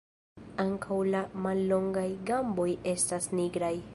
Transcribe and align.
Ankaŭ 0.63 0.97
la 1.15 1.21
mallongaj 1.43 2.07
gamboj 2.31 2.69
estas 2.95 3.33
nigraj. 3.41 3.75